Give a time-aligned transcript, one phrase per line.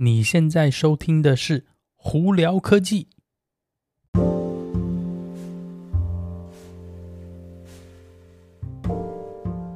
[0.00, 1.60] 你现在收听的是
[1.96, 3.04] 《胡聊科技》。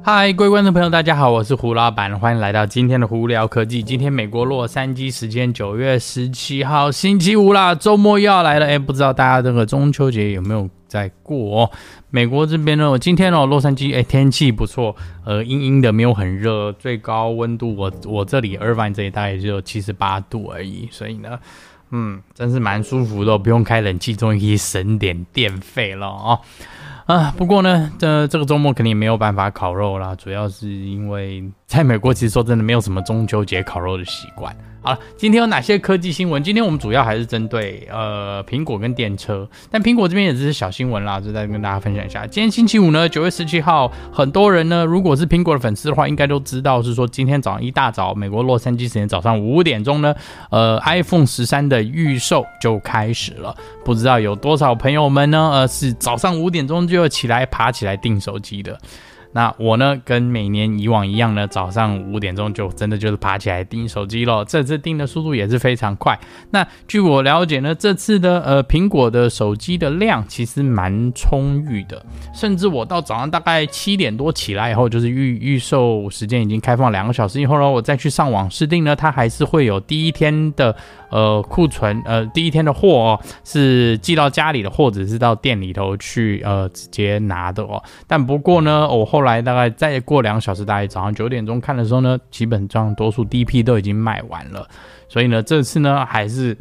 [0.05, 3.81] 嗨，各位观众朋友，大家好，我是胡老板，欢迎来到今天的《胡聊科技》。
[3.87, 8.65] 今天美国洛杉矶时间九月十七号星期五啦，周末又要来了。
[8.65, 11.71] 哎，不知道大家这个中秋节有没有在过？
[12.09, 21.39] 美国这边呢，我今天哦，洛杉矶哎，天气不错，呃，阴阴的，没有很热，最高温度我我这里 Irvine 这一带也就七十八度而已，所以呢，
[21.91, 26.41] 嗯，真是蛮舒服的，不用开冷气，终于可以省点电费了哦。
[27.05, 34.55] 啊，不过呢，这这个周末肯定没有办法烤肉啦，主要是因为在美国，其实说真的，没有什么中秋节烤肉的习惯。
[34.85, 36.43] 好了，今天有哪些科技新闻？
[36.43, 42.27] 今天我们主要还是针对呃苹果跟电车，但苹果这边也只是小新闻啦，就再跟大家分享一下。
[42.27, 50.13] 今天星期五呢，九月十七号，很多人呢，如果是苹果的粉丝的话，应该都知道是说今天早上一大早，美国洛杉矶时间早上五点钟呢，
[50.51, 53.55] 呃，iPhone 十三的预售就开始了。
[53.85, 58.79] 不知道有多少朋友们呢，呃，是早上五点钟就要起来爬起来订手机的。
[59.33, 64.45] 那我呢，跟每年以往一样呢，早上五点钟就真的就是爬起来盯手机咯。
[64.47, 66.17] 这次盯的速度也是非常快。
[66.51, 80.75] 那据我了解呢，这次的呃苹果的手机的量其实蛮充裕的，甚至我到早上大概七点多起来以后，就是预预售时间已经开放两个小时以后呢，我再去上网试订呢，它还是会有第一天的。
[81.13, 87.83] 呃，库存呃，第一天的货哦，是寄到家里的，或者是到店里头去呃直接拿的哦。
[88.07, 94.67] 但不过呢，我后后来大概再过两小时，大概早上九点钟看的时候呢，基本上多数第一批都已经卖完了。
[95.07, 96.57] 所以呢，这次呢还是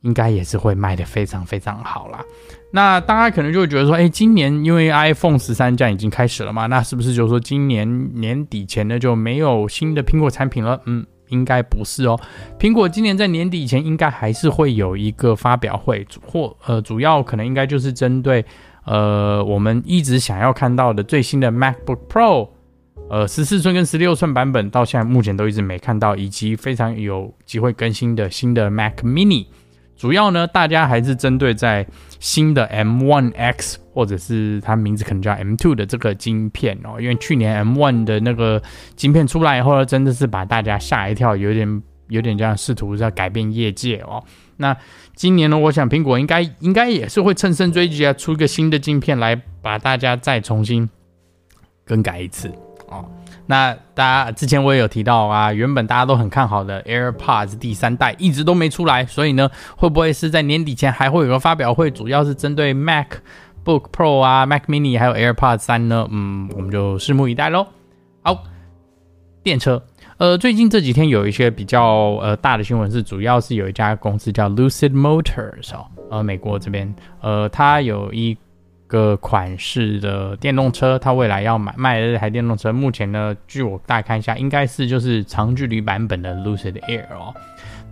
[0.00, 2.24] 应该也是会卖得非常非常好啦。
[2.70, 10.80] 那大家可能就会觉得说，哎，今年因为 iPhone 十三这样已经开始了嘛，那是不是就是说今年年底前呢就没有新的苹果产品了？
[10.86, 11.04] 嗯。
[11.28, 12.20] 应该不是哦，
[12.58, 18.44] 苹果今年在年底以前应该还是会有一个发表会，或呃主要可能应该就是针对
[18.84, 22.48] 呃我们一直想要看到的最新的 MacBook Pro，
[23.08, 29.46] 呃十四寸跟十六寸版本到现在目前都一直没看到，以及非常有机会更新的新的 Mac Mini。
[29.94, 31.86] 主要呢，大家还是针对在
[32.18, 38.60] 新的 M1 X 或者是它名字可能叫 M2 的这个晶片哦，因为去年 M1 的那个
[38.96, 44.20] 晶片出来以后呢，真的是把大家吓一跳，有点有点这样试图在改变业界哦。
[44.62, 44.74] 那
[45.14, 50.88] 今年呢，我想苹果应该应该也是会乘胜追击啊，出一个新的镜片来把大家再重新
[51.84, 52.50] 更改一次
[52.88, 53.04] 哦。
[53.46, 66.06] 那大家之前我也有提到啊，原本大家都很看好的 AirPods 第三代一直都没出来，所以呢，会不会是在年底前还会有个发表会，主要是针对 MacBook Pro 啊、Mac Mini 还有 AirPods 三呢？
[66.10, 67.66] 嗯，我们就拭目以待喽。
[68.22, 68.44] 好，
[69.42, 69.82] 电车，
[70.22, 71.84] 呃，最近这几天有一些比较
[72.22, 78.38] 呃大的新闻是，主要是有一家公司叫 Lucid Motors 哦，呃，美国这边，呃，它有一。
[78.86, 87.32] 个款式的电动车，它未来要买卖的这台电动车，目前呢，据我大概看一下，应该是就是长距离版本的 Lucid Air 哦。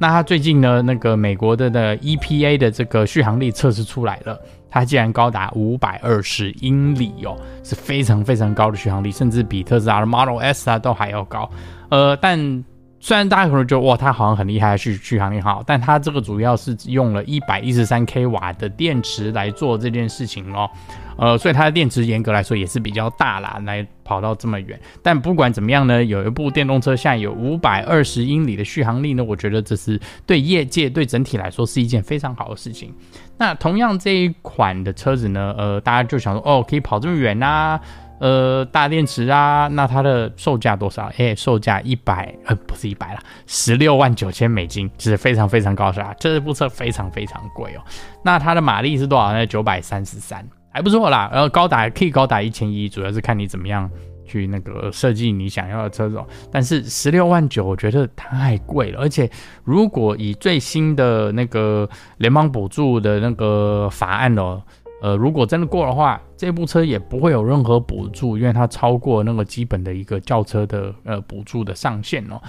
[0.00, 4.40] 那它最近呢，那个美国的的 EPA 的这个续航力测试出来了，
[4.70, 11.50] 它竟然高达五百二十英里哦，是非常非常高的续航力，甚至比特斯拉的 Model S 啊都还要高。
[11.90, 12.64] 呃，但
[13.02, 20.70] 虽然大家可能觉得哇，它好像很厉害，续续航力好，但它这个主要是用了一百一十三 k 瓦的电池来做这件事情哦，
[21.16, 24.78] 呃，所以它的电池严格来说也是比较大啦，来跑到这么远。
[25.02, 32.94] 但不管怎么样呢，有一部电动车现在有五百二十英里的续航力呢，我觉得这是对业界对整体来说是一件非常好的事情。
[33.38, 37.80] 那同样这一款的车子呢，呃，大家就想说哦，可以跑这么远啊。
[38.20, 41.10] 呃，大电池啊，那它的售价多少？
[41.16, 46.14] 哎，售价一百，呃，不是一百啦，十六万九千美金，是非常非常高，是吧？
[46.20, 47.80] 这部车非常非常贵哦。
[48.22, 49.46] 那它的马力是多少呢？
[49.46, 51.30] 九百三十三，还不错啦。
[51.32, 53.90] 然后高达可以高达一千一，主要是看你怎么样
[54.26, 56.26] 去那个设计你想要的车种。
[56.52, 59.00] 但是十六万九，我觉得太贵了。
[59.00, 59.30] 而且
[59.64, 64.62] 如果以最新的那个联邦补助的那个法案哦。
[65.02, 72.40] 呃，如果真的过的话，这部车也不会有任何补助，因为它超过那个基本的一个轿车的呃补助的上限哦。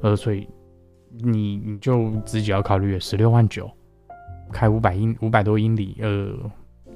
[0.00, 0.46] 呃，所以
[1.22, 3.70] 你你就自己要考虑，十六万九，
[4.52, 6.28] 开五百英五百多英里，呃。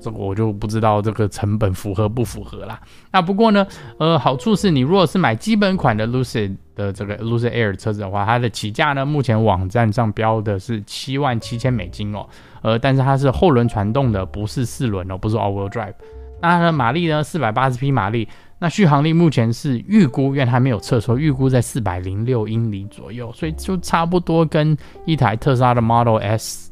[0.02, 2.80] 这个我就不知道这个成本符合不符合啦。
[3.12, 3.66] 那不过呢，
[3.98, 12.26] 呃，好处是你如果是买基本款的 Lucid 的这个 Lucid Air 车子的话，它的起价呢，目前网站上标的是七万七千美金哦。
[12.62, 15.94] 呃，但是它是后轮传动的，不是四轮哦，不是 All Wheel Drive。
[16.40, 18.28] 那它的马力呢，四百八十匹马力。
[18.58, 26.71] 那续航力目前是预估，因为还没有测说，预估在四百零六英里左右，所以就差不多跟一台特斯拉的 Model S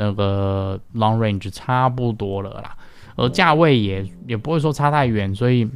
[0.00, 2.76] 那个 Long Range 差不多了啦。
[3.16, 5.68] 而价位也也不会说差太远，所以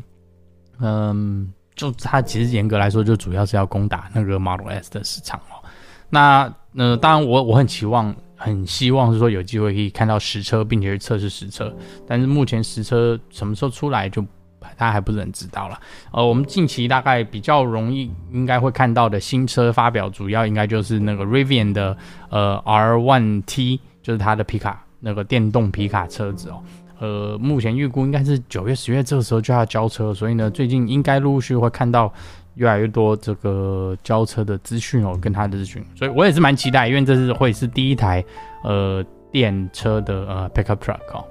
[0.80, 5.60] 嗯，就它其实严格来说，就主要是要攻打那个 Model S 的市场哦。
[6.08, 8.14] 那呃，当然我我很期望。
[8.36, 11.74] 很希望是说有机会可以看到实车，并且去测试实车，
[12.06, 14.20] 但是目前实车什么时候出来就
[14.60, 15.80] 大家还不是很知道了。
[16.12, 21.96] 呃，我们近期大概比较容易应该会看到的新车发表，主要应该就是那个 Rivian 的
[22.28, 26.62] 呃 R1T，就是它的皮卡那个电动皮卡车子哦。
[27.00, 32.12] 呃，目前预估应该是九月、十月这个时候就要交车，所以呢，最近应该陆续会看到。
[32.56, 38.24] 越来越多这个交车的资讯哦，跟他的资讯，所以我也是蛮期待，因为这是会是第一台
[38.62, 41.24] 呃电车的呃 pickup truck 哦，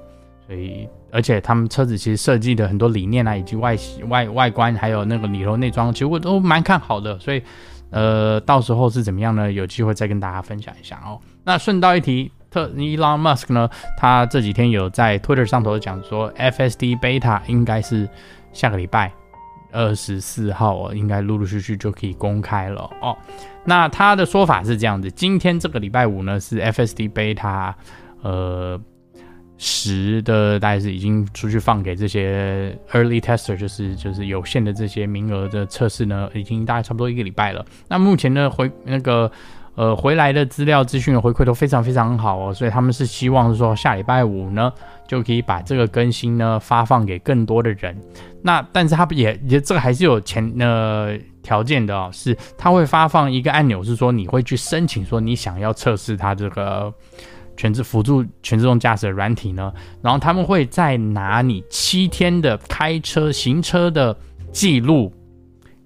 [0.46, 7.42] 所以而且他们车子其实设计的很多理念啊，以及外形外外观，还有那个里头内装，其实我都蛮看好的，所以
[7.92, 9.50] 呃到时候是怎么样呢？
[9.50, 11.18] 有机会再跟大家分享一下哦。
[11.46, 13.68] 那顺道一提，特 Elon Musk 呢，
[13.98, 18.08] 他这几天有在 Twitter 上头讲说，FSD Beta 应该是
[18.52, 19.12] 下个礼拜。
[19.76, 23.18] 二十四号，应该陆陆续续就可以公开了哦。
[23.66, 27.74] 那他的说法是这样子：今天这个礼拜五呢，是 FSD Beta，
[28.22, 28.80] 呃，
[29.58, 37.66] 十的大概是已经出去放给这些 Early Tester，就是就是有限的这些名额的测试呢，已经大概差不多一个礼拜了。
[37.88, 39.32] 那目前呢，回那个。
[39.76, 44.72] 呃，回来的资料资讯的回馈都非常非常好哦，所以他们是希望说下礼拜五呢
[45.08, 47.98] 就可以把这个更新呢发放给更多的人。
[48.44, 56.94] 那但是他也也这个还是有前呃条件的哦，是他会发放一个按钮，是说你会去申请说你想要测试它这个
[57.58, 64.16] 全自辅助全自动驾驶的软体呢，然后他们会再拿你七天的开车行车的
[64.52, 65.12] 记录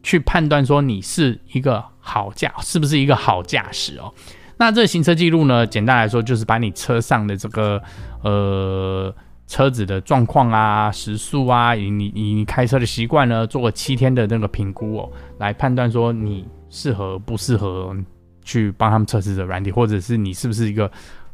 [0.07, 1.83] 去判断说你是一个。
[2.09, 4.13] 好驾是不是一个好驾驶哦？
[4.55, 5.67] 那这行车记录呢？
[5.67, 7.83] 简单来说，就是把你车上的这个
[8.23, 9.13] 呃
[9.45, 17.93] 车子的状况啊、时速啊，你你你开车的习惯呢，做个七天的那个评估哦，来判断说你适合不适合
[18.41, 20.89] 去帮他们测试这软体，或者是你是不是一个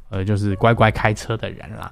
[0.10, 1.92] 呃就是乖乖开车的人啦。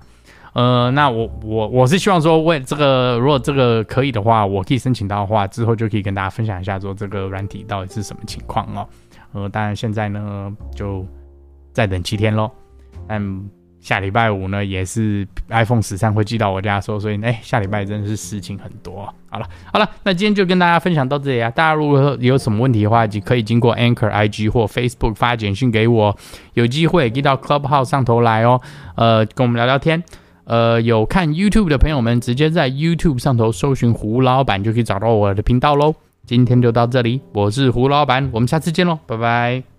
[0.53, 8.86] 呃，那我我我是希望说，为这个如果这个可以的话，我可以申请到的话，之后就可以跟大家分享一下，说这个软体到底是什么情况哦。
[9.31, 11.06] 呃，当然现在呢，就
[11.71, 12.51] 再等七天喽。
[13.07, 13.50] 但
[13.80, 19.07] 下礼拜五呢，也是 iPhone 十三会寄到我家说，所以哎，下礼拜真的是事情很多。
[19.30, 21.50] 好了好了，那今天就跟大家分享到这里啊。
[21.50, 26.13] 大家如果有什么问题的话，就可以经过 Anchor IG 或 Facebook 发简讯给我，
[26.56, 28.59] 有机会可以到 Clubhouse 上头来哦。
[28.95, 30.04] 呃，跟我们聊聊天。
[30.46, 35.96] 呃，有看 YouTube 的朋友们，直接在 YouTube 上头搜寻胡老板就可以找到我的频道喽。
[36.26, 39.70] 今天就到这里，我是胡老板，我们下次见喽，拜拜。